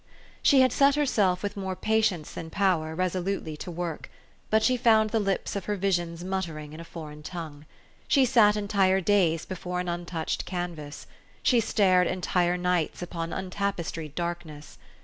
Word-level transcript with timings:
She 0.41 0.61
had 0.61 0.71
set 0.73 0.95
herself, 0.95 1.43
with 1.43 1.55
more 1.55 1.75
patience 1.75 2.33
than 2.33 2.49
power, 2.49 2.95
resolutely 2.95 3.55
to 3.57 3.69
work; 3.69 4.09
but 4.49 4.63
she 4.63 4.75
found 4.75 5.11
the 5.11 5.19
lips 5.19 5.55
of 5.55 5.65
her 5.65 5.75
visions 5.75 6.23
muttering 6.23 6.73
in 6.73 6.79
a 6.79 6.83
foreign 6.83 7.21
tongue. 7.21 7.67
She 8.07 8.25
sat 8.25 8.55
entire 8.57 8.99
days 8.99 9.45
before 9.45 9.79
an 9.79 9.87
untouched 9.87 10.43
canvas. 10.43 11.05
She 11.43 11.59
stared 11.59 12.07
entire 12.07 12.57
nights 12.57 13.03
upon 13.03 13.29
untapestried 13.31 14.15
darkness. 14.15 14.79